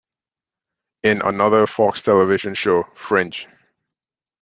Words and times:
In 1.03 1.21
another 1.21 1.67
Fox 1.67 2.01
television 2.01 2.55
show 2.55 2.85
"Fringe". 2.95 3.47